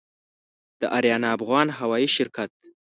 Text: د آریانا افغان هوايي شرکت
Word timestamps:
د 0.81 0.83
آریانا 0.97 1.29
افغان 1.37 1.67
هوايي 1.79 2.09
شرکت 2.15 2.51